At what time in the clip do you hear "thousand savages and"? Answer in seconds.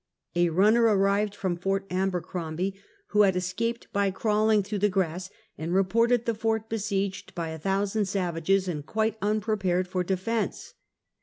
7.59-8.83